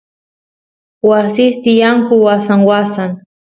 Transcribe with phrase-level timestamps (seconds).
[1.09, 3.11] wasis tiyanku wasan wasan